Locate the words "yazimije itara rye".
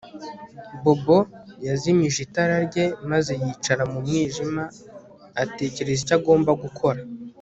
1.67-2.85